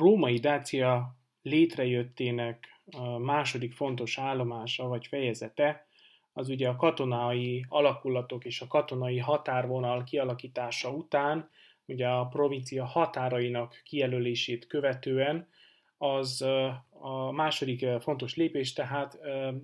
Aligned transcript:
római 0.00 0.38
Dácia 0.38 1.16
létrejöttének 1.42 2.68
második 3.18 3.72
fontos 3.72 4.18
állomása 4.18 4.88
vagy 4.88 5.06
fejezete, 5.06 5.86
az 6.32 6.48
ugye 6.48 6.68
a 6.68 6.76
katonai 6.76 7.64
alakulatok 7.68 8.44
és 8.44 8.60
a 8.60 8.66
katonai 8.66 9.18
határvonal 9.18 10.04
kialakítása 10.04 10.90
után, 10.90 11.50
ugye 11.86 12.08
a 12.08 12.26
provincia 12.26 12.84
határainak 12.84 13.80
kijelölését 13.84 14.66
követően, 14.66 15.48
az 15.98 16.42
a 17.00 17.30
második 17.30 17.86
fontos 18.00 18.36
lépés, 18.36 18.72
tehát 18.72 19.18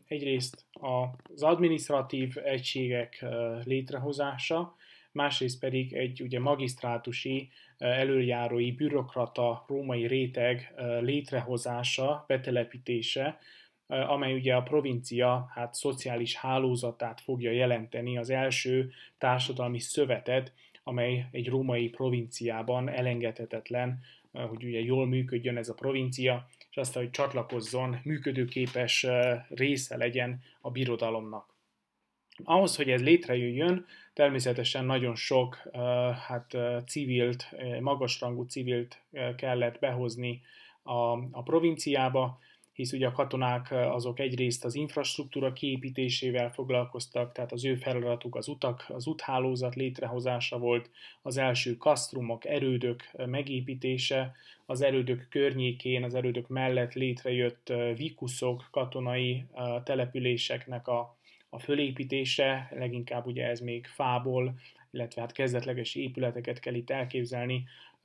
egyrészt 0.09 0.65
az 0.73 1.43
administratív 1.43 2.37
egységek 2.45 3.25
létrehozása, 3.65 4.77
másrészt 5.17 5.59
pedig 5.61 5.93
egy 5.93 6.23
ugye 6.23 6.41
magisztrátusi, 6.41 7.51
előjárói, 7.79 8.73
bürokrata, 8.73 9.65
római 9.69 10.07
réteg 10.07 10.75
létrehozása, 11.01 12.25
betelepítése, 12.27 13.39
amely 13.87 14.35
ugye 14.35 14.55
a 14.55 14.63
provincia 14.63 15.51
hát 15.55 15.75
szociális 15.75 16.37
hálózatát 16.37 17.21
fogja 17.21 17.51
jelenteni, 17.51 18.19
az 18.19 18.31
első 18.31 18.93
társadalmi 19.19 19.79
szövetet, 19.79 20.53
amely 20.83 21.27
egy 21.31 21.49
római 21.49 21.89
provinciában 21.89 22.89
elengedhetetlen, 22.89 24.01
hogy 24.33 24.65
ugye 24.65 24.81
jól 24.81 25.07
működjön 25.07 25.57
ez 25.57 25.69
a 25.69 25.75
provincia, 25.75 26.49
és 26.71 26.77
azt, 26.77 26.95
hogy 26.95 27.11
csatlakozzon, 27.11 28.01
működőképes 28.05 29.07
része 29.49 29.97
legyen 29.97 30.43
a 30.61 30.71
birodalomnak. 30.71 31.55
Ahhoz, 32.45 32.77
hogy 32.77 32.91
ez 32.91 33.03
létrejöjjön, 33.03 33.87
természetesen 34.17 34.85
nagyon 34.85 35.15
sok 35.15 35.63
hát, 36.27 36.57
civilt, 36.87 37.49
magasrangú 37.81 38.45
civilt 38.45 39.03
kellett 39.37 39.79
behozni 39.79 40.41
a, 40.83 41.13
a 41.31 41.43
provinciába, 41.45 42.39
hisz 42.73 42.93
ugye 42.93 43.07
a 43.07 43.13
katonák 43.13 43.71
azok 43.71 44.19
egyrészt 44.19 44.65
az 44.65 44.75
infrastruktúra 44.75 45.53
kiépítésével 45.53 46.53
foglalkoztak, 46.53 47.33
tehát 47.33 47.53
az 47.53 47.65
ő 47.65 47.75
feladatuk 47.75 48.35
az 48.35 48.49
utak, 48.49 48.85
az 48.89 49.07
úthálózat 49.07 49.75
létrehozása 49.75 50.59
volt, 50.59 50.91
az 51.23 51.37
első 51.37 51.77
kasztrumok, 51.77 52.45
erődök 52.45 53.11
megépítése, 53.27 54.35
az 54.67 54.81
erődök 54.81 55.27
környékén, 55.31 56.05
az 56.05 56.15
erődök 56.15 56.49
mellett 56.49 56.93
létrejött 56.93 57.73
vikuszok, 57.97 58.69
katonai 58.71 59.45
településeknek 59.85 60.89
a, 60.89 61.16
a 61.57 61.59
fölépítése, 61.59 62.69
leginkább 62.71 63.27
ugye 63.27 63.47
ez 63.47 63.61
még 63.61 63.87
fából, 63.87 64.59
illetve 64.91 65.21
hát 65.21 65.33
kezdetleges 65.33 65.95
épületeket 65.95 66.61
kell 66.61 66.75
itt 66.75 66.91
elképzelni, 66.91 67.65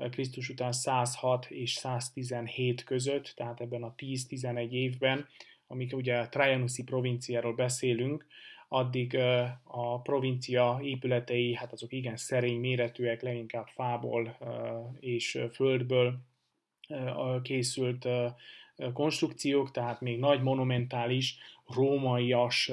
Krisztus 0.10 0.50
után 0.50 0.72
106 0.72 1.46
és 1.50 1.72
117 1.72 2.84
között, 2.84 3.34
tehát 3.36 3.62
ebben 3.62 3.84
a 3.84 3.94
10-11 3.98 4.70
évben, 4.70 5.28
amik 5.68 5.96
ugye 5.96 6.18
a 6.18 6.30
Trajanuszi 6.30 6.84
provinciáról 6.84 7.54
beszélünk, 7.54 8.26
addig 8.68 9.18
a 9.64 10.02
provincia 10.02 10.80
épületei, 10.84 11.56
hát 11.56 11.72
azok 11.72 11.94
igen 11.94 12.16
szerény 12.16 12.60
méretűek, 12.60 13.22
leginkább 13.22 13.68
fából 13.68 14.38
és 15.00 15.40
földből 15.54 16.20
készült 17.42 18.08
konstrukciók, 18.94 19.72
tehát 19.72 20.02
még 20.02 20.20
nagy 20.20 20.42
monumentális, 20.42 21.38
rómaias 21.68 22.72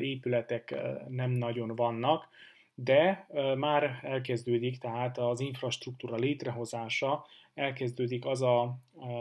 épületek 0.00 0.74
nem 1.08 1.30
nagyon 1.30 1.74
vannak, 1.74 2.28
de 2.74 3.26
már 3.56 4.00
elkezdődik 4.02 4.78
tehát 4.78 5.18
az 5.18 5.40
infrastruktúra 5.40 6.16
létrehozása, 6.16 7.26
elkezdődik 7.54 8.24
az 8.24 8.42
a 8.42 8.78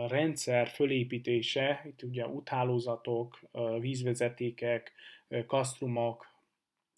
rendszer 0.07 0.67
fölépítése, 0.67 1.81
itt 1.85 2.03
ugye 2.03 2.27
uthálózatok, 2.27 3.39
vízvezetékek, 3.79 4.93
kasztrumok, 5.47 6.33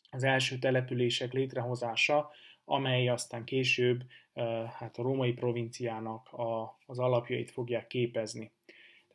az 0.09 0.23
első 0.23 0.57
települések 0.57 1.33
létrehozása, 1.33 2.31
amely 2.65 3.07
aztán 3.07 3.43
később 3.43 4.03
hát 4.73 4.97
a 4.97 5.01
római 5.01 5.33
provinciának 5.33 6.33
a, 6.33 6.77
az 6.85 6.99
alapjait 6.99 7.51
fogják 7.51 7.87
képezni. 7.87 8.51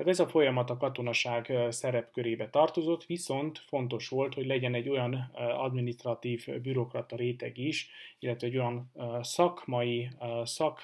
Tehát 0.03 0.19
ez 0.19 0.27
a 0.27 0.31
folyamat 0.31 0.71
a 0.71 0.77
katonaság 0.77 1.53
szerepkörébe 1.69 2.49
tartozott, 2.49 3.05
viszont 3.05 3.59
fontos 3.59 4.09
volt, 4.09 4.35
hogy 4.35 4.47
legyen 4.47 4.75
egy 4.75 4.89
olyan 4.89 5.31
administratív 5.35 6.47
bürokrata 6.63 7.17
réteg 7.17 7.59
is, 7.59 7.91
illetve 8.19 8.47
egy 8.47 8.57
olyan 8.57 8.93
szakmai, 9.21 10.11
szak, 10.43 10.83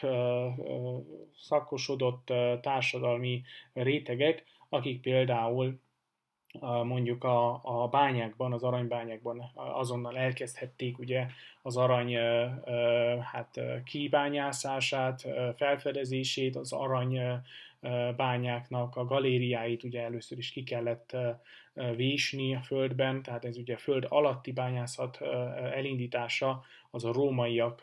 szakosodott 1.37 2.33
társadalmi 2.61 3.43
rétegek, 3.73 4.45
akik 4.69 5.01
például 5.01 5.81
mondjuk 6.83 7.25
a, 7.25 7.61
a 7.63 7.89
bányákban, 7.89 8.53
az 8.53 8.63
aranybányákban 8.63 9.51
azonnal 9.55 10.17
elkezdhették 10.19 10.99
ugye 10.99 11.27
az 11.63 11.77
arany 11.77 12.17
hát 13.23 13.61
kibányászását, 13.85 15.27
felfedezését, 15.57 16.57
az 16.57 16.73
arany 16.73 17.21
bányáknak 18.17 18.97
a 18.97 19.05
galériáit 19.05 19.83
ugye 19.85 20.03
először 20.03 20.39
is 20.39 20.51
ki 20.51 20.63
kellett 20.63 21.17
vésni 21.97 22.55
a 22.55 22.63
földben, 22.63 23.23
tehát 23.23 23.45
ez 23.45 23.57
ugye 23.57 23.75
a 23.75 23.79
föld 23.79 24.07
alatti 24.09 24.53
bányászat 24.53 25.21
elindítása 25.73 26.65
az 26.91 27.05
a 27.05 27.13
rómaiak 27.13 27.83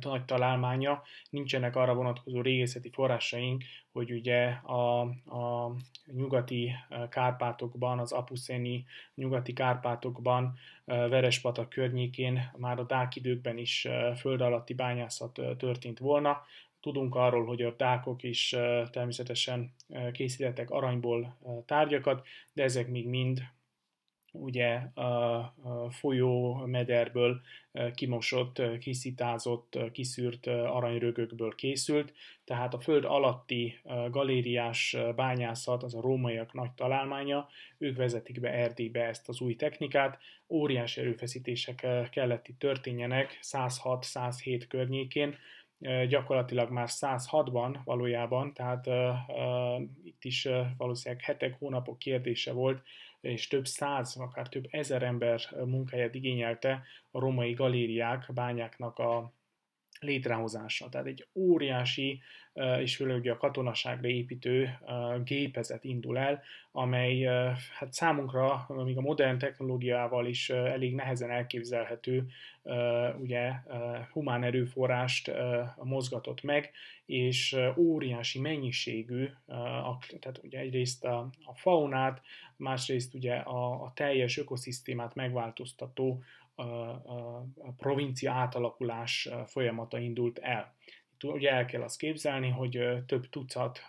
nagy 0.00 0.24
találmánya, 0.24 1.02
nincsenek 1.30 1.76
arra 1.76 1.94
vonatkozó 1.94 2.40
régészeti 2.40 2.90
forrásaink, 2.90 3.64
hogy 3.92 4.12
ugye 4.12 4.46
a, 4.46 5.00
a 5.00 5.74
nyugati 6.04 6.72
Kárpátokban, 7.08 7.98
az 7.98 8.12
Apuszeni 8.12 8.84
nyugati 9.14 9.52
Kárpátokban, 9.52 10.58
Verespatak 10.84 11.68
környékén 11.68 12.50
már 12.56 12.78
a 12.78 12.84
dák 12.84 13.16
időkben 13.16 13.58
is 13.58 13.88
föld 14.16 14.40
alatti 14.40 14.74
bányászat 14.74 15.40
történt 15.58 15.98
volna, 15.98 16.42
Tudunk 16.84 17.14
arról, 17.14 17.44
hogy 17.44 17.62
a 17.62 17.74
dákok 17.76 18.22
is 18.22 18.56
természetesen 18.90 19.74
készítettek 20.12 20.70
aranyból 20.70 21.38
tárgyakat, 21.66 22.26
de 22.52 22.62
ezek 22.62 22.88
még 22.88 23.08
mind 23.08 23.42
ugye 24.32 24.74
a 24.74 25.54
folyó 25.90 26.54
mederből 26.54 27.40
kimosott, 27.94 28.62
kiszitázott, 28.78 29.78
kiszűrt 29.92 30.46
aranyrögökből 30.46 31.54
készült, 31.54 32.12
tehát 32.44 32.74
a 32.74 32.80
föld 32.80 33.04
alatti 33.04 33.80
galériás 34.10 34.96
bányászat 35.16 35.82
az 35.82 35.94
a 35.94 36.00
rómaiak 36.00 36.52
nagy 36.52 36.72
találmánya, 36.72 37.48
ők 37.78 37.96
vezetik 37.96 38.40
be 38.40 38.50
Erdélybe 38.50 39.04
ezt 39.04 39.28
az 39.28 39.40
új 39.40 39.56
technikát, 39.56 40.18
óriási 40.48 41.00
erőfeszítések 41.00 41.86
kellett 42.10 42.48
itt 42.48 42.58
történjenek 42.58 43.38
106-107 43.42 44.64
környékén, 44.68 45.36
gyakorlatilag 46.08 46.70
már 46.70 46.88
106-ban 46.90 47.78
valójában, 47.84 48.52
tehát 48.52 48.86
itt 50.02 50.24
is 50.24 50.48
valószínűleg 50.76 51.24
hetek, 51.24 51.58
hónapok 51.58 51.98
kérdése 51.98 52.52
volt, 52.52 52.82
és 53.20 53.46
több 53.46 53.66
száz, 53.66 54.16
akár 54.16 54.48
több 54.48 54.66
ezer 54.70 55.02
ember 55.02 55.40
munkáját 55.64 56.14
igényelte 56.14 56.82
a 57.10 57.18
romai 57.18 57.52
galériák, 57.52 58.30
bányáknak 58.34 58.98
a 58.98 59.32
létrehozása. 60.00 60.88
Tehát 60.88 61.06
egy 61.06 61.28
óriási, 61.34 62.20
és 62.80 62.96
főleg 62.96 63.26
a 63.26 63.36
katonaságra 63.36 64.08
építő 64.08 64.78
gépezet 65.24 65.84
indul 65.84 66.18
el, 66.18 66.42
amely 66.72 67.22
hát 67.78 67.92
számunkra, 67.92 68.66
még 68.68 68.96
a 68.96 69.00
modern 69.00 69.38
technológiával 69.38 70.26
is 70.26 70.50
elég 70.50 70.94
nehezen 70.94 71.30
elképzelhető, 71.30 72.26
ugye 73.18 73.52
humán 74.12 74.44
erőforrást 74.44 75.32
mozgatott 75.82 76.42
meg, 76.42 76.70
és 77.06 77.56
óriási 77.76 78.40
mennyiségű, 78.40 79.28
tehát 80.20 80.40
ugye 80.42 80.58
egyrészt 80.58 81.04
a, 81.04 81.30
a 81.44 81.54
faunát, 81.54 82.22
másrészt 82.56 83.14
ugye 83.14 83.34
a, 83.34 83.82
a 83.82 83.92
teljes 83.94 84.38
ökoszisztémát 84.38 85.14
megváltoztató 85.14 86.22
a, 86.54 86.62
a, 86.62 87.46
a 87.58 87.72
provincia 87.76 88.32
átalakulás 88.32 89.28
folyamata 89.46 89.98
indult 89.98 90.38
el. 90.38 90.74
Ugye 91.32 91.50
el 91.50 91.64
kell 91.64 91.82
azt 91.82 91.98
képzelni, 91.98 92.48
hogy 92.48 92.88
több 93.06 93.28
tucat 93.28 93.86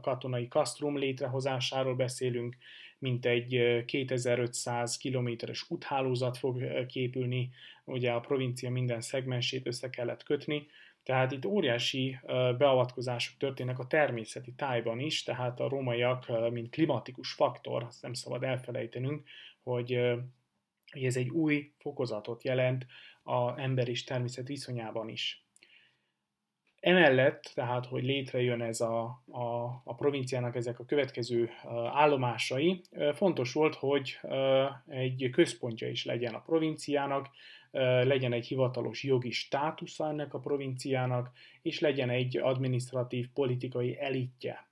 katonai 0.00 0.48
kasztrum 0.48 0.98
létrehozásáról 0.98 1.94
beszélünk, 1.94 2.56
mint 2.98 3.26
egy 3.26 3.82
2500 3.84 4.96
kilométeres 4.96 5.70
úthálózat 5.70 6.36
fog 6.36 6.86
képülni, 6.86 7.50
ugye 7.84 8.12
a 8.12 8.20
provincia 8.20 8.70
minden 8.70 9.00
szegmensét 9.00 9.66
össze 9.66 9.90
kellett 9.90 10.22
kötni, 10.22 10.66
tehát 11.02 11.32
itt 11.32 11.44
óriási 11.44 12.18
beavatkozások 12.58 13.36
történnek 13.36 13.78
a 13.78 13.86
természeti 13.86 14.52
tájban 14.52 15.00
is, 15.00 15.22
tehát 15.22 15.60
a 15.60 15.68
rómaiak, 15.68 16.50
mint 16.50 16.70
klimatikus 16.70 17.32
faktor, 17.32 17.82
azt 17.82 18.02
nem 18.02 18.12
szabad 18.12 18.42
elfelejtenünk, 18.42 19.28
hogy 19.62 19.92
ez 20.90 21.16
egy 21.16 21.28
új 21.28 21.72
fokozatot 21.78 22.44
jelent 22.44 22.86
a 23.22 23.60
ember 23.60 23.88
és 23.88 24.04
természet 24.04 24.46
viszonyában 24.46 25.08
is. 25.08 25.47
Emellett, 26.80 27.50
tehát, 27.54 27.86
hogy 27.86 28.04
létrejön 28.04 28.62
ez 28.62 28.80
a, 28.80 29.22
a, 29.30 29.64
a 29.84 29.94
provinciának 29.94 30.56
ezek 30.56 30.78
a 30.78 30.84
következő 30.84 31.50
állomásai, 31.92 32.80
fontos 33.14 33.52
volt, 33.52 33.74
hogy 33.74 34.20
egy 34.88 35.30
központja 35.32 35.88
is 35.88 36.04
legyen 36.04 36.34
a 36.34 36.40
provinciának, 36.40 37.28
legyen 38.02 38.32
egy 38.32 38.46
hivatalos 38.46 39.02
jogi 39.02 39.30
státusza 39.30 40.08
ennek 40.08 40.34
a 40.34 40.38
provinciának, 40.38 41.30
és 41.62 41.80
legyen 41.80 42.10
egy 42.10 42.36
administratív 42.36 43.28
politikai 43.34 43.98
elitje. 44.00 44.66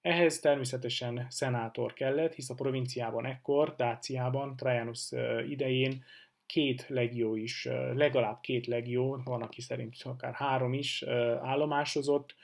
Ehhez 0.00 0.40
természetesen 0.40 1.26
szenátor 1.28 1.92
kellett, 1.92 2.34
hisz 2.34 2.50
a 2.50 2.54
provinciában 2.54 3.26
ekkor, 3.26 3.74
Dáciában, 3.76 4.56
Trajanus 4.56 5.10
idején 5.48 6.04
két 6.50 6.84
legió 6.88 7.36
is, 7.36 7.68
legalább 7.94 8.40
két 8.40 8.66
legió, 8.66 9.20
van, 9.24 9.42
aki 9.42 9.60
szerint 9.60 9.96
akár 10.02 10.34
három 10.34 10.72
is 10.72 11.02
állomásozott, 11.42 12.34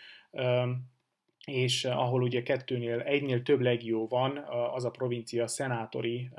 és 1.46 1.84
ahol 1.84 2.22
ugye 2.22 2.42
kettőnél, 2.42 3.00
egynél 3.00 3.42
több 3.42 3.60
legió 3.60 4.06
van, 4.06 4.36
az 4.74 4.84
a 4.84 4.90
provincia 4.90 5.46
szenátori 5.46 6.30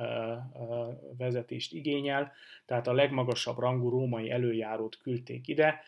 vezetést 1.18 1.74
igényel, 1.74 2.32
tehát 2.66 2.88
a 2.88 2.94
legmagasabb 2.94 3.58
rangú 3.58 3.90
római 3.90 4.30
előjárót 4.30 4.98
küldték 4.98 5.48
ide, 5.48 5.82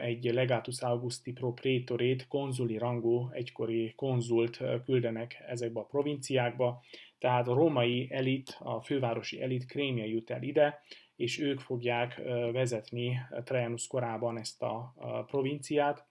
egy 0.00 0.24
legatus 0.24 0.80
augusti 0.80 1.32
pro 1.32 1.52
prétorét, 1.52 2.26
konzuli 2.28 2.78
rangú 2.78 3.28
egykori 3.32 3.92
konzult 3.96 4.62
küldenek 4.84 5.44
ezekbe 5.46 5.80
a 5.80 5.84
provinciákba, 5.84 6.82
tehát 7.18 7.48
a 7.48 7.54
római 7.54 8.08
elit, 8.10 8.56
a 8.58 8.80
fővárosi 8.80 9.42
elit 9.42 9.66
krémje 9.66 10.06
jut 10.06 10.30
el 10.30 10.42
ide, 10.42 10.80
és 11.20 11.38
ők 11.38 11.60
fogják 11.60 12.20
vezetni 12.52 13.20
Trajanus 13.44 13.86
korában 13.86 14.38
ezt 14.38 14.62
a 14.62 14.94
provinciát, 15.26 16.06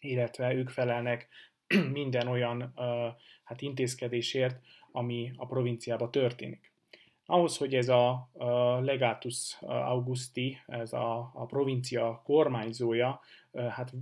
illetve 0.00 0.54
ők 0.54 0.68
felelnek 0.68 1.28
minden 1.92 2.28
olyan 2.28 2.72
hát 3.44 3.60
intézkedésért, 3.60 4.60
ami 4.92 5.32
a 5.36 5.46
provinciában 5.46 6.10
történik. 6.10 6.72
Ahhoz, 7.26 7.56
hogy 7.56 7.74
ez 7.74 7.88
a 7.88 8.30
legatus 8.82 9.56
augusti, 9.60 10.58
ez 10.66 10.92
a, 10.92 11.30
a 11.34 11.46
provincia 11.46 12.22
kormányzója, 12.24 13.20
hát 13.52 13.92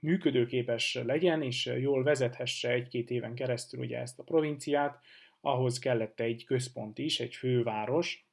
működőképes 0.00 0.94
legyen, 1.04 1.42
és 1.42 1.66
jól 1.66 2.02
vezethesse 2.02 2.70
egy-két 2.70 3.10
éven 3.10 3.34
keresztül 3.34 3.80
ugye 3.80 3.98
ezt 3.98 4.18
a 4.18 4.22
provinciát, 4.22 5.00
ahhoz 5.40 5.78
kellett 5.78 6.20
egy 6.20 6.44
központ 6.44 6.98
is, 6.98 7.20
egy 7.20 7.34
főváros, 7.34 8.25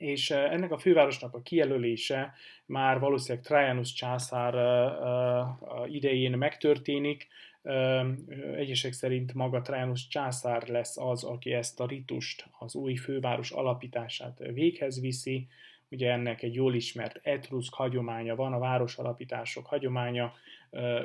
és 0.00 0.30
ennek 0.30 0.72
a 0.72 0.78
fővárosnak 0.78 1.34
a 1.34 1.42
kijelölése 1.42 2.34
már 2.66 2.98
valószínűleg 2.98 3.44
Trajanus 3.44 3.92
császár 3.92 4.54
idején 5.86 6.38
megtörténik, 6.38 7.28
egyesek 8.56 8.92
szerint 8.92 9.34
maga 9.34 9.60
Trajanus 9.60 10.08
császár 10.08 10.68
lesz 10.68 10.96
az, 10.98 11.24
aki 11.24 11.52
ezt 11.52 11.80
a 11.80 11.86
ritust, 11.86 12.48
az 12.58 12.74
új 12.74 12.94
főváros 12.94 13.50
alapítását 13.50 14.38
véghez 14.52 15.00
viszi. 15.00 15.48
Ugye 15.88 16.10
ennek 16.10 16.42
egy 16.42 16.54
jól 16.54 16.74
ismert 16.74 17.20
etruszk 17.22 17.74
hagyománya 17.74 18.34
van, 18.34 18.52
a 18.52 18.58
városalapítások 18.58 19.66
hagyománya, 19.66 20.32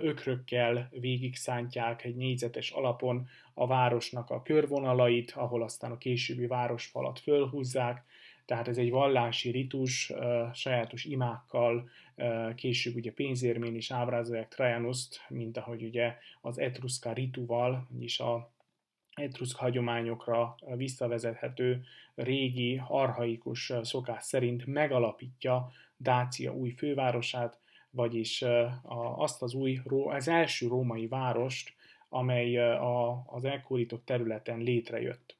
ökrökkel 0.02 0.90
végig 1.00 1.36
szántják 1.36 2.04
egy 2.04 2.16
négyzetes 2.16 2.72
alapon 2.72 3.28
a 3.54 3.68
városnak 3.68 4.30
a 4.30 4.42
körvonalait, 4.42 5.32
ahol 5.36 5.64
aztán 5.64 5.92
a 5.92 5.98
későbbi 5.98 6.48
városfalat 6.48 7.20
fölhúzzák, 7.20 8.04
tehát 8.46 8.68
ez 8.68 8.78
egy 8.78 8.90
vallási 8.90 9.50
ritus, 9.52 10.14
sajátos 10.54 11.06
imákkal, 11.06 11.90
később 12.56 12.96
ugye 12.96 13.12
pénzérmén 13.12 13.76
is 13.76 13.92
ábrázolják 13.92 14.48
Trajanuszt, 14.48 15.22
mint 15.30 15.58
ahogy 15.58 15.84
ugye 15.84 16.18
az 16.42 16.60
etruszka 16.60 17.14
rituval, 17.14 17.88
vagyis 17.90 18.20
a 18.20 18.54
etruszk 19.16 19.58
hagyományokra 19.58 20.56
visszavezethető 20.76 21.84
régi, 22.16 22.82
arhaikus 22.88 23.74
szokás 23.82 24.24
szerint 24.24 24.66
megalapítja 24.66 25.72
Dácia 25.98 26.54
új 26.54 26.70
fővárosát, 26.70 27.60
vagyis 27.90 28.44
azt 29.16 29.42
az 29.42 29.54
új, 29.54 29.80
az 30.06 30.28
első 30.28 30.68
római 30.68 31.08
várost, 31.08 31.74
amely 32.10 32.58
az 33.26 33.46
elkórított 33.46 34.06
területen 34.06 34.58
létrejött. 34.60 35.36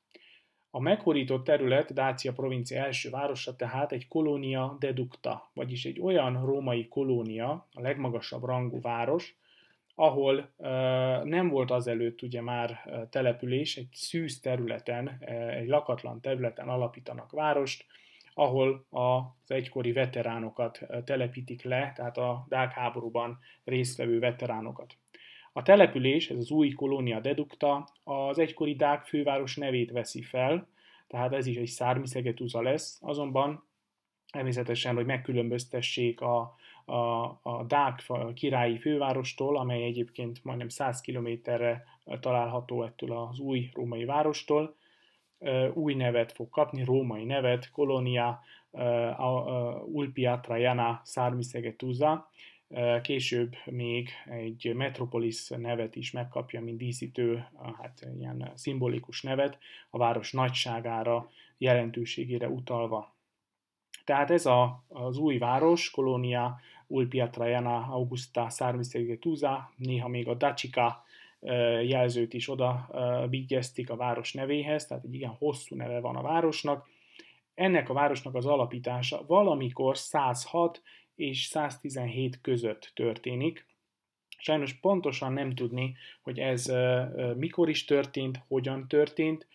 A 0.76 0.80
meghorított 0.80 1.44
terület 1.44 1.94
Dácia 1.94 2.34
provincia 2.34 2.84
első 2.84 3.10
városa 3.10 3.56
tehát 3.56 3.92
egy 3.92 4.08
kolónia 4.08 4.76
deducta, 4.80 5.50
vagyis 5.54 5.86
egy 5.86 6.00
olyan 6.00 6.46
római 6.46 6.88
kolónia, 6.88 7.68
a 7.74 7.82
legmagasabb 7.82 8.44
rangú 8.44 8.82
város, 8.82 9.36
ahol 9.96 10.50
nem 11.24 11.50
volt 11.50 11.72
azelőtt 11.72 12.22
ugye 12.22 12.42
már 12.42 12.90
település, 13.10 13.78
egy 13.78 13.88
szűz 13.92 14.40
területen, 14.40 15.08
egy 15.50 15.68
lakatlan 15.68 16.22
területen 16.22 16.68
alapítanak 16.70 17.32
várost, 17.32 17.86
ahol 18.34 18.86
az 18.90 19.52
egykori 19.52 19.92
veteránokat 19.92 20.80
telepítik 21.06 21.64
le, 21.64 21.92
tehát 21.96 22.18
a 22.18 22.46
Dák 22.50 22.72
háborúban 22.72 23.40
résztvevő 23.64 24.20
veteránokat. 24.20 24.98
A 25.58 25.62
település, 25.62 26.30
ez 26.30 26.38
az 26.38 26.52
új 26.52 26.70
kolónia 26.70 27.20
dedukta, 27.20 27.88
az 28.04 28.40
egykori 28.40 28.76
Dák 28.76 29.06
főváros 29.06 29.56
nevét 29.56 29.92
veszi 29.92 30.22
fel, 30.22 30.68
tehát 31.08 31.34
ez 31.34 31.46
is 31.46 31.56
egy 31.56 31.68
szármiszegetuza 31.68 32.62
lesz, 32.62 33.00
azonban 33.02 33.64
természetesen, 34.32 34.96
hogy 34.96 35.06
megkülönböztessék 35.06 36.22
a, 36.22 36.56
a, 36.86 37.24
a 37.42 37.64
Dák 37.68 38.04
királyi 38.34 38.78
fővárostól, 38.78 39.58
amely 39.58 39.84
egyébként 39.84 40.44
majdnem 40.44 40.70
100 40.70 41.02
kilométerre 41.02 41.84
található 42.20 42.84
ettől 42.84 43.12
az 43.12 43.40
új 43.40 43.70
római 43.74 44.06
várostól, 44.06 44.76
új 45.74 45.94
nevet 45.94 46.32
fog 46.32 46.50
kapni, 46.50 46.84
római 46.84 47.24
nevet, 47.24 47.72
Kolonia 47.72 48.42
Ulpia 49.86 50.40
Traiana 50.40 51.02
Sarmisegetusa, 51.06 52.30
Később 53.02 53.56
még 53.66 54.10
egy 54.26 54.72
Metropolis 54.76 55.50
nevet 55.50 55.96
is 55.96 56.12
megkapja, 56.12 56.62
mint 56.62 56.78
díszítő, 56.78 57.48
hát 57.78 58.08
ilyen 58.18 58.52
szimbolikus 58.56 59.22
nevet, 59.22 59.58
a 59.90 59.98
város 59.98 60.32
nagyságára, 60.32 61.30
jelentőségére 61.58 62.50
utalva. 62.50 63.16
Tehát 64.06 64.32
ez 64.32 64.46
a, 64.46 64.84
az 64.88 65.18
új 65.18 65.38
város, 65.38 65.92
Kolónia 65.92 66.60
Ulpia 66.88 67.30
Traiana 67.30 67.76
Augusta 67.76 68.50
Sarmisegetusa, 68.50 69.74
néha 69.76 70.08
még 70.08 70.28
a 70.28 70.34
Dacica 70.34 71.04
jelzőt 71.84 72.34
is 72.34 72.50
oda 72.50 72.90
vigyeztik 73.30 73.90
a 73.90 73.96
város 73.96 74.34
nevéhez, 74.34 74.86
tehát 74.86 75.04
egy 75.04 75.14
igen 75.14 75.36
hosszú 75.38 75.76
neve 75.76 76.00
van 76.00 76.16
a 76.16 76.22
városnak. 76.22 76.88
Ennek 77.54 77.90
a 77.90 77.94
városnak 77.94 78.36
az 78.36 78.46
alapítása 78.46 79.26
valamikor 79.28 79.98
106 79.98 80.82
és 81.16 81.44
117 81.44 82.42
között 82.42 82.92
történik. 82.94 83.66
Sajnos 84.38 84.74
pontosan 84.74 85.34
nem 85.34 85.52
tudni, 85.56 85.96
hogy 86.22 86.40
ez 86.40 86.72
mikor 87.38 87.70
is 87.70 87.86
történt, 87.86 88.44
hogyan 88.48 88.88
történt. 88.88 89.48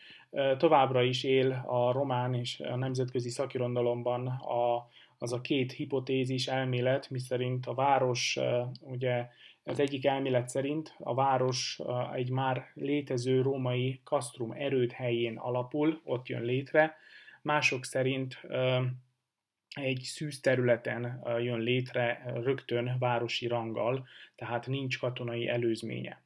Továbbra 0.56 1.02
is 1.02 1.24
él 1.24 1.64
a 1.66 1.92
román 1.92 2.34
és 2.34 2.60
a 2.60 2.76
nemzetközi 2.76 3.30
szakirodalomban 3.30 4.26
a, 4.26 4.88
az 5.18 5.32
a 5.32 5.40
két 5.40 5.72
hipotézis 5.72 6.46
elmélet, 6.46 7.10
miszerint 7.10 7.66
a 7.66 7.74
város, 7.74 8.38
ugye 8.80 9.28
az 9.62 9.80
egyik 9.80 10.06
elmélet 10.06 10.48
szerint 10.48 10.94
a 10.98 11.14
város 11.14 11.80
egy 12.12 12.30
már 12.30 12.70
létező 12.74 13.42
római 13.42 14.00
kasztrum 14.04 14.52
erőd 14.52 14.92
helyén 14.92 15.36
alapul, 15.36 16.00
ott 16.04 16.28
jön 16.28 16.42
létre, 16.42 16.96
mások 17.42 17.84
szerint 17.84 18.40
egy 19.74 20.00
szűz 20.02 20.40
területen 20.40 21.22
jön 21.38 21.60
létre 21.60 22.32
rögtön 22.42 22.96
városi 22.98 23.46
ranggal, 23.46 24.06
tehát 24.34 24.66
nincs 24.66 24.98
katonai 24.98 25.48
előzménye. 25.48 26.22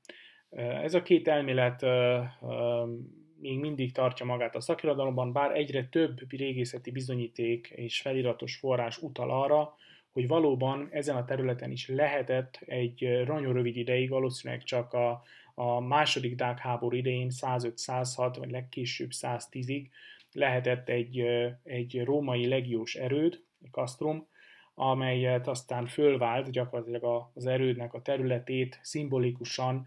Ez 0.56 0.94
a 0.94 1.02
két 1.02 1.28
elmélet 1.28 1.86
még 3.40 3.58
mindig 3.58 3.92
tartja 3.92 4.26
magát 4.26 4.56
a 4.56 4.60
szakirodalomban, 4.60 5.32
bár 5.32 5.56
egyre 5.56 5.84
több 5.84 6.30
régészeti 6.30 6.90
bizonyíték 6.90 7.72
és 7.74 8.00
feliratos 8.00 8.56
forrás 8.56 8.98
utal 8.98 9.30
arra, 9.30 9.76
hogy 10.12 10.26
valóban 10.26 10.88
ezen 10.90 11.16
a 11.16 11.24
területen 11.24 11.70
is 11.70 11.88
lehetett 11.88 12.60
egy 12.66 13.22
nagyon 13.26 13.52
rövid 13.52 13.76
ideig, 13.76 14.08
valószínűleg 14.08 14.62
csak 14.62 14.92
a, 14.92 15.22
a 15.54 15.80
második 15.80 16.34
Dák 16.34 16.58
háború 16.58 16.96
idején 16.96 17.28
105-106, 17.30 18.34
vagy 18.38 18.50
legkésőbb 18.50 19.10
110-ig 19.12 19.86
lehetett 20.34 20.88
egy, 20.88 21.20
egy 21.62 22.04
római 22.04 22.46
legiós 22.46 22.94
erőd, 22.94 23.40
egy 23.62 23.70
kasztrum, 23.70 24.26
amelyet 24.74 25.46
aztán 25.46 25.86
fölvált, 25.86 26.50
gyakorlatilag 26.50 27.30
az 27.34 27.46
erődnek 27.46 27.94
a 27.94 28.02
területét 28.02 28.78
szimbolikusan 28.82 29.86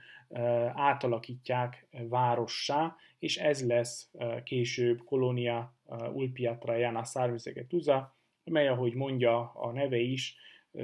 átalakítják 0.73 1.87
várossá, 2.09 2.95
és 3.19 3.37
ez 3.37 3.65
lesz 3.67 4.11
később 4.43 5.03
Kolonia 5.03 5.75
Ulpia 6.13 6.57
Traiana 6.57 7.03
Sarmisegetusa, 7.03 8.15
mely, 8.43 8.67
ahogy 8.67 8.93
mondja 8.93 9.51
a 9.53 9.71
neve 9.71 9.97
is, 9.97 10.35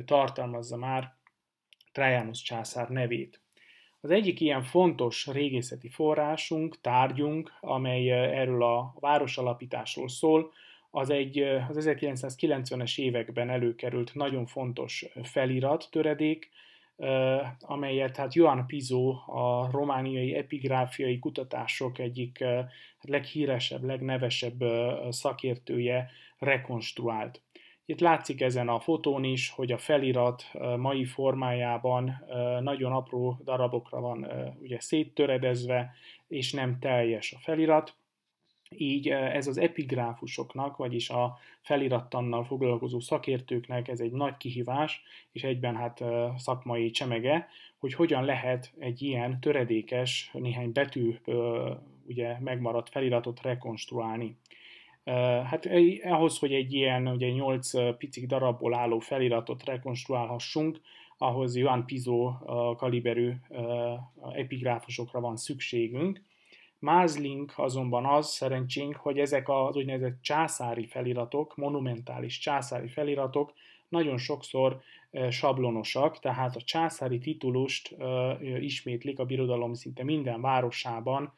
tartalmazza 0.06 0.78
már 0.78 1.16
Trajanus 1.92 2.42
császár 2.42 2.90
nevét. 2.90 3.42
Az 4.04 4.12
egyik 4.12 4.40
ilyen 4.40 4.64
fontos 4.64 5.28
régészeti 5.28 5.90
forrásunk, 5.90 6.82
tárgyunk, 6.82 7.54
amely 7.62 8.12
erről 8.12 8.64
a 8.64 8.94
városalapításról 9.00 10.10
szól, 10.10 10.52
az 10.92 11.10
egy 11.10 11.40
az 11.40 11.78
1990-es 11.80 13.00
években 13.00 13.50
előkerült 13.50 14.14
nagyon 14.14 14.46
fontos 14.46 15.06
felirat, 15.22 15.88
töredék, 15.92 16.50
amelyet 17.60 18.18
hát 18.18 18.34
Johan 18.34 18.66
Pizzo, 18.68 19.10
a 19.26 19.70
romániai 19.72 20.36
epigráfiai 20.36 21.20
kutatások 21.20 22.00
egyik 22.00 22.44
leghíresebb, 23.02 23.84
legnevesebb 23.84 24.64
szakértője 25.10 26.10
rekonstruált. 26.38 27.42
Itt 27.94 28.00
látszik 28.00 28.42
ezen 28.42 28.70
a 28.70 28.80
fotón 28.80 29.24
is, 29.24 29.50
hogy 29.50 29.72
a 29.72 29.78
felirat 29.78 30.52
mai 30.78 31.06
formájában 31.06 32.26
nagyon 32.62 32.92
apró 32.92 33.40
darabokra 33.44 34.00
van 34.00 34.28
ugye 34.62 34.80
széttöredezve, 34.80 35.94
és 36.28 36.52
nem 36.52 36.80
teljes 36.80 37.34
a 37.34 37.40
felirat. 37.40 37.96
Így 38.70 39.10
ez 39.10 39.48
az 39.48 39.58
epigráfusoknak, 39.58 40.78
vagyis 40.78 41.10
a 41.10 41.38
felirattannal 41.62 42.44
foglalkozó 42.44 43.00
szakértőknek 43.00 43.88
ez 43.88 44.00
egy 44.00 44.12
nagy 44.12 44.38
kihívás, 44.38 45.04
és 45.32 45.44
egyben 45.44 45.76
hát 45.76 46.04
szakmai 46.38 46.90
csemege, 46.90 47.48
hogy 47.80 47.94
hogyan 47.94 48.24
lehet 48.26 48.74
egy 48.80 49.02
ilyen 49.02 49.40
töredékes, 49.40 50.30
néhány 50.34 50.72
betű 50.72 51.16
ugye 52.08 52.40
megmaradt 52.40 52.90
feliratot 52.90 53.42
rekonstruálni. 53.42 54.38
Hát 55.44 55.66
ahhoz, 56.04 56.40
hogy 56.40 56.54
egy 56.54 56.74
ilyen 56.74 57.08
ugye 57.08 57.30
8 57.30 57.98
picik 57.98 58.26
darabból 58.26 58.74
álló 58.74 59.00
feliratot 59.00 59.66
rekonstruálhassunk, 59.66 60.82
ahhoz 61.18 61.56
Johan 61.56 61.86
Pizzo 61.86 62.34
kaliberű 62.78 63.34
epigráfusokra 64.34 65.20
van 65.20 65.36
szükségünk. 65.36 66.22
Mázlink 66.80 67.54
azonban 67.56 68.06
az 68.06 68.28
szerencsénk, 68.28 68.96
hogy 68.96 69.20
ezek 69.20 69.50
az 69.50 69.76
úgynevezett 69.76 70.22
császári 70.22 70.86
feliratok, 70.86 71.56
monumentális 71.56 72.40
császári 72.40 72.88
feliratok 72.88 73.54
nagyon 73.90 74.18
sokszor 74.18 74.82
sablonosak, 75.30 76.20
tehát 76.20 76.56
a 76.56 76.62
császári 76.62 77.18
titulust 77.18 77.96
ismétlik 78.60 79.20
a 79.20 79.26
birodalom 79.26 79.74
szinte 79.74 80.04
minden 80.04 80.42
városában, 80.42 81.34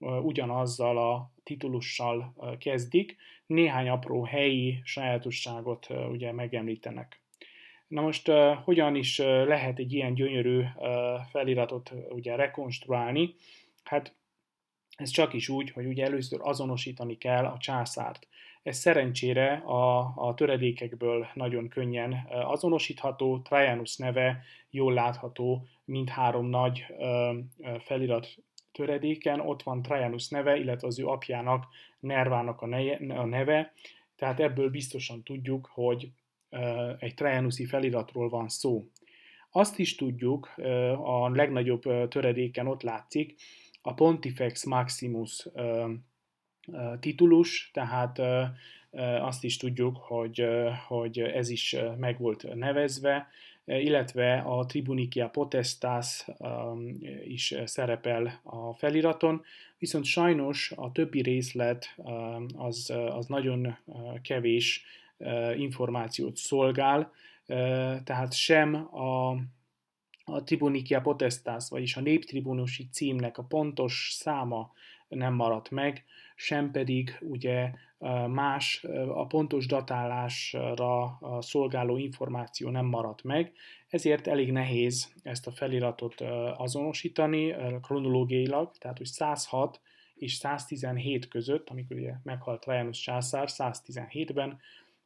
ugyanazzal 0.00 0.98
a 0.98 1.30
titulussal 1.42 2.34
kezdik, 2.58 3.16
néhány 3.46 3.88
apró 3.88 4.22
helyi 4.22 4.80
sajátosságot 4.84 5.86
ugye 6.10 6.32
megemlítenek. 6.32 7.20
Na 7.88 8.00
most 8.00 8.30
hogyan 8.64 8.94
is 8.94 9.18
lehet 9.18 9.78
egy 9.78 9.92
ilyen 9.92 10.14
gyönyörű 10.14 10.62
feliratot 11.30 11.92
ugye 12.08 12.36
rekonstruálni? 12.36 13.34
Hát 13.84 14.14
ez 14.96 15.10
csak 15.10 15.32
is 15.32 15.48
úgy, 15.48 15.70
hogy 15.70 15.86
ugye 15.86 16.04
először 16.04 16.40
azonosítani 16.42 17.18
kell 17.18 17.44
a 17.44 17.58
császárt. 17.58 18.28
Ez 18.62 18.76
szerencsére 18.76 19.52
a, 19.52 20.12
a 20.16 20.34
töredékekből 20.34 21.26
nagyon 21.34 21.68
könnyen 21.68 22.26
azonosítható, 22.30 23.38
Trajanus 23.38 23.96
neve 23.96 24.42
jól 24.70 24.92
látható 24.92 25.66
mindhárom 25.84 26.46
nagy 26.46 26.86
felirat 27.78 28.36
töredéken, 28.76 29.40
ott 29.40 29.62
van 29.62 29.82
Trajanus 29.82 30.28
neve, 30.28 30.56
illetve 30.56 30.86
az 30.86 30.98
ő 30.98 31.06
apjának, 31.06 31.64
Nervának 32.00 32.60
a, 32.60 32.66
neve, 33.26 33.72
tehát 34.16 34.40
ebből 34.40 34.70
biztosan 34.70 35.22
tudjuk, 35.22 35.70
hogy 35.72 36.10
egy 36.98 37.14
Trajanusi 37.14 37.64
feliratról 37.64 38.28
van 38.28 38.48
szó. 38.48 38.88
Azt 39.50 39.78
is 39.78 39.94
tudjuk, 39.94 40.54
a 41.02 41.28
legnagyobb 41.28 42.08
töredéken 42.08 42.66
ott 42.66 42.82
látszik, 42.82 43.34
a 43.82 43.94
Pontifex 43.94 44.64
Maximus 44.64 45.48
titulus, 47.00 47.70
tehát 47.72 48.20
azt 49.20 49.44
is 49.44 49.56
tudjuk, 49.56 49.96
hogy, 49.96 50.46
hogy 50.86 51.18
ez 51.18 51.48
is 51.48 51.76
meg 51.98 52.18
volt 52.18 52.54
nevezve, 52.54 53.28
illetve 53.66 54.38
a 54.38 54.66
Tribunicia 54.66 55.28
Potestas 55.28 56.26
is 57.24 57.54
szerepel 57.64 58.40
a 58.42 58.72
feliraton, 58.72 59.42
viszont 59.78 60.04
sajnos 60.04 60.72
a 60.76 60.92
többi 60.92 61.22
részlet 61.22 61.94
az, 62.56 62.92
az 63.10 63.26
nagyon 63.26 63.76
kevés 64.22 64.84
információt 65.56 66.36
szolgál, 66.36 67.12
tehát 68.04 68.32
sem 68.32 68.74
a, 68.74 69.30
a 70.24 70.42
Tribunicia 70.44 71.00
Potestas, 71.00 71.68
vagyis 71.68 71.96
a 71.96 72.00
néptribunusi 72.00 72.88
címnek 72.92 73.38
a 73.38 73.44
pontos 73.44 74.10
száma 74.12 74.72
nem 75.08 75.34
maradt 75.34 75.70
meg, 75.70 76.04
sem 76.36 76.70
pedig 76.70 77.18
ugye 77.20 77.70
más 78.28 78.84
a 79.08 79.26
pontos 79.26 79.66
datálásra 79.66 81.18
szolgáló 81.40 81.96
információ 81.96 82.70
nem 82.70 82.86
maradt 82.86 83.22
meg, 83.22 83.52
ezért 83.88 84.26
elég 84.26 84.52
nehéz 84.52 85.12
ezt 85.22 85.46
a 85.46 85.50
feliratot 85.50 86.20
azonosítani 86.56 87.54
kronológiailag, 87.82 88.70
tehát 88.78 88.98
hogy 88.98 89.06
106 89.06 89.80
és 90.14 90.34
117 90.34 91.28
között, 91.28 91.70
amikor 91.70 91.96
ugye 91.96 92.12
meghalt 92.22 92.60
Trajanus 92.60 93.00
császár 93.00 93.48
117-ben, 93.50 94.58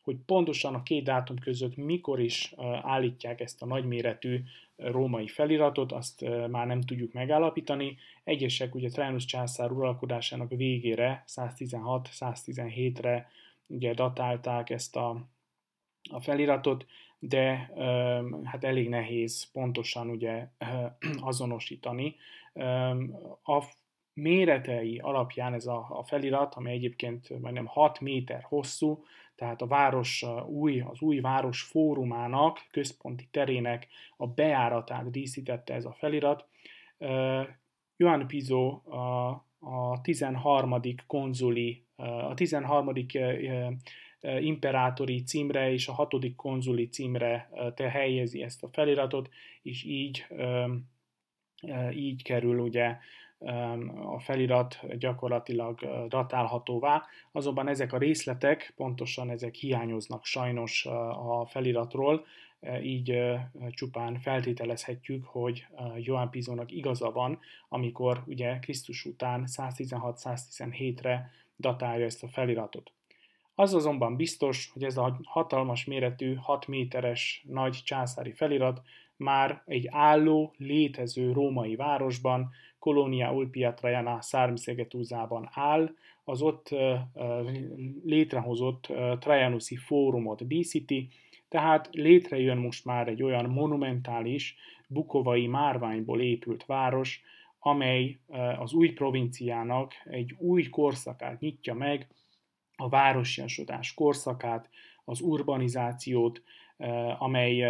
hogy 0.05 0.17
pontosan 0.27 0.75
a 0.75 0.83
két 0.83 1.05
dátum 1.05 1.39
között 1.39 1.77
mikor 1.77 2.21
is 2.21 2.55
állítják 2.83 3.41
ezt 3.41 3.63
a 3.63 3.67
nagyméretű 3.67 4.41
római 4.77 5.29
feliratot, 5.29 5.93
azt 5.93 6.25
már 6.51 6.67
nem 6.67 6.81
tudjuk 6.81 7.13
megállapítani. 7.13 7.97
Egyesek 8.25 8.75
ugye 8.75 8.89
Trajanus 8.89 9.25
császár 9.25 9.71
uralkodásának 9.71 10.51
végére, 10.51 11.25
116-117-re 11.27 13.29
ugye 13.69 13.95
datálták 13.95 14.71
ezt 14.71 14.97
a, 14.97 15.27
a 16.11 16.21
feliratot, 16.21 16.87
de 17.19 17.73
hát 18.45 18.65
elég 18.65 18.89
nehéz 18.89 19.51
pontosan 19.53 20.11
ugye 20.11 20.49
azonosítani. 21.31 22.17
A 23.43 23.63
méretei 24.21 24.99
alapján 24.99 25.55
ez 25.55 25.67
a, 25.67 25.87
a 25.89 26.03
felirat, 26.03 26.55
ami 26.55 26.71
egyébként 26.71 27.41
majdnem 27.41 27.67
6 27.67 28.01
méter 28.01 28.43
hosszú, 28.43 29.05
tehát 29.41 29.63
a 29.63 29.67
város 29.67 30.25
új, 30.47 30.81
az 30.81 31.01
új 31.01 31.21
város 31.21 31.63
fórumának, 31.63 32.67
központi 32.71 33.29
terének 33.31 33.87
a 34.17 34.27
bejáratát 34.27 35.11
díszítette 35.11 35.75
ez 35.75 35.85
a 35.85 35.97
felirat. 35.99 36.49
Johan 37.97 38.27
Pizzo 38.27 38.81
a, 38.85 39.29
a 39.59 40.01
13. 40.03 40.81
konzuli, 41.07 41.85
a 41.97 42.35
13. 42.35 42.93
imperátori 44.41 45.23
címre 45.23 45.73
és 45.73 45.89
a 45.89 45.93
6. 45.93 46.15
konzuli 46.37 46.89
címre 46.89 47.51
te 47.75 47.91
helyezi 47.91 48.43
ezt 48.43 48.63
a 48.63 48.69
feliratot, 48.73 49.29
és 49.63 49.85
így, 49.85 50.27
így 51.93 52.23
kerül 52.23 52.59
ugye 52.59 52.97
a 54.05 54.19
felirat 54.19 54.99
gyakorlatilag 54.99 56.07
datálhatóvá, 56.09 57.03
azonban 57.33 57.69
ezek 57.69 57.93
a 57.93 57.99
részletek, 57.99 58.73
pontosan 58.77 59.31
ezek 59.31 59.55
hiányoznak 59.55 60.25
sajnos 60.25 60.87
a 60.87 61.47
feliratról, 61.47 62.25
így 62.83 63.23
csupán 63.71 64.19
feltételezhetjük, 64.19 65.25
hogy 65.25 65.67
Johan 65.97 66.31
Pizónak 66.31 66.73
igaza 66.73 67.11
van, 67.11 67.39
amikor 67.69 68.23
ugye 68.27 68.59
Krisztus 68.59 69.05
után 69.05 69.45
116-117-re 69.47 71.31
datálja 71.57 72.05
ezt 72.05 72.23
a 72.23 72.29
feliratot. 72.29 72.93
Az 73.55 73.75
azonban 73.75 74.17
biztos, 74.17 74.71
hogy 74.73 74.85
ez 74.85 74.97
a 74.97 75.21
hatalmas 75.25 75.85
méretű, 75.85 76.35
6 76.35 76.67
méteres 76.67 77.45
nagy 77.49 77.81
császári 77.85 78.33
felirat 78.33 78.83
már 79.21 79.63
egy 79.67 79.87
álló, 79.91 80.55
létező 80.57 81.33
római 81.33 81.77
városban, 81.77 82.51
Kolonia 82.79 83.33
Ulpia 83.33 83.75
Trajana 83.75 84.21
Szármiszegetúzában 84.21 85.49
áll, 85.53 85.91
az 86.25 86.43
ott 86.43 86.75
létrehozott 88.05 88.93
Trajanusi 89.19 89.77
fórumot 89.77 90.47
díszíti, 90.47 91.09
tehát 91.49 91.89
létrejön 91.93 92.57
most 92.57 92.85
már 92.85 93.09
egy 93.09 93.23
olyan 93.23 93.51
monumentális, 93.51 94.57
bukovai 94.89 95.47
márványból 95.47 96.21
épült 96.21 96.65
város, 96.67 97.23
amely 97.59 98.19
az 98.59 98.73
új 98.73 98.93
provinciának 98.93 99.93
egy 100.05 100.35
új 100.39 100.63
korszakát 100.69 101.41
nyitja 101.41 101.75
meg, 101.75 102.09
a 102.77 102.89
városiasodás 102.89 103.95
korszakát, 103.95 104.69
az 105.05 105.21
urbanizációt, 105.21 106.43
amely 107.19 107.63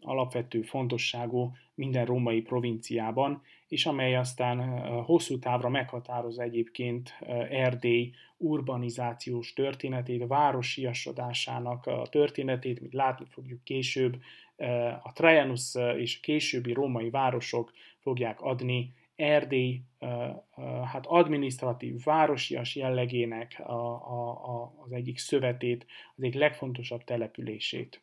alapvető 0.00 0.62
fontosságú 0.62 1.52
minden 1.74 2.04
római 2.04 2.40
provinciában, 2.40 3.42
és 3.68 3.86
amely 3.86 4.16
aztán 4.16 4.80
hosszú 5.04 5.38
távra 5.38 5.68
meghatározza 5.68 6.42
egyébként 6.42 7.18
Erdély 7.50 8.12
urbanizációs 8.36 9.52
történetét, 9.52 10.26
városiasodásának 10.26 11.86
a 11.86 12.06
történetét, 12.10 12.80
mint 12.80 12.92
látni 12.92 13.26
fogjuk 13.28 13.64
később, 13.64 14.20
a 15.02 15.12
Trajanus 15.12 15.74
és 15.96 16.16
a 16.16 16.20
későbbi 16.22 16.72
római 16.72 17.10
városok 17.10 17.72
fogják 17.98 18.40
adni 18.40 18.94
Erdély 19.16 19.82
hát 20.84 21.06
adminisztratív, 21.06 22.04
városias 22.04 22.76
jellegének 22.76 23.62
a, 23.66 23.72
a, 23.72 24.30
a, 24.30 24.72
az 24.84 24.92
egyik 24.92 25.18
szövetét, 25.18 25.86
az 26.16 26.22
egyik 26.22 26.34
legfontosabb 26.34 27.04
települését. 27.04 28.00